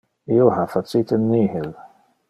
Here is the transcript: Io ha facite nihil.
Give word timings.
Io 0.35 0.47
ha 0.55 0.63
facite 0.71 1.21
nihil. 1.27 1.73